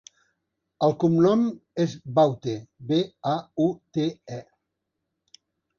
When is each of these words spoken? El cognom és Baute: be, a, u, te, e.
El 0.87 0.95
cognom 1.03 1.43
és 1.85 1.93
Baute: 2.17 2.57
be, 2.93 3.01
a, 3.35 3.39
u, 3.69 3.73
te, 3.99 4.11
e. 4.41 4.45